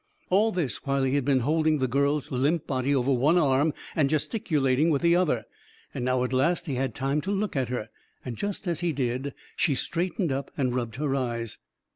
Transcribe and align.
All 0.31 0.51
this 0.51 0.83
while 0.83 1.03
he 1.03 1.13
had 1.13 1.23
been 1.25 1.41
holding 1.41 1.77
the 1.77 1.87
girl's 1.87 2.31
limp 2.31 2.65
body 2.65 2.95
over 2.95 3.13
one 3.13 3.37
arm, 3.37 3.71
and 3.95 4.09
gesticulating 4.09 4.89
with 4.89 5.03
the 5.03 5.15
other; 5.15 5.45
and 5.93 6.03
now, 6.03 6.23
at 6.23 6.33
last, 6.33 6.65
he 6.65 6.73
had 6.73 6.95
time 6.95 7.21
to 7.21 7.29
look 7.31 7.55
at 7.55 7.69
her; 7.69 7.87
and 8.25 8.35
just 8.35 8.65
as 8.67 8.79
he 8.79 8.93
did, 8.93 9.35
she 9.55 9.75
straightened 9.75 10.31
up 10.31 10.49
and 10.57 10.73
rubbed 10.73 10.95
her 10.95 11.15
eyes. 11.15 11.59